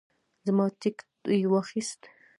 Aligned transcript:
زما 0.45 0.65
ټیکټ 0.81 1.07
یې 1.41 1.45
واخیست. 1.51 2.01